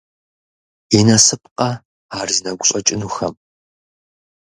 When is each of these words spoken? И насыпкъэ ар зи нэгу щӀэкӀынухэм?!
И 0.97 1.01
насыпкъэ 1.07 1.69
ар 2.19 2.27
зи 2.35 2.41
нэгу 2.45 2.65
щӀэкӀынухэм?! 2.69 3.33